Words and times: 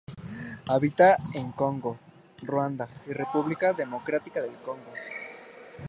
Habita 0.67 1.15
en 1.35 1.51
Congo, 1.51 1.95
Ruanda 2.41 2.89
y 3.07 3.13
República 3.13 3.71
Democrática 3.73 4.41
del 4.41 4.55
Congo. 4.65 4.91